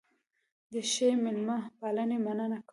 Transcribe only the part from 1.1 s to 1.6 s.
مېلمه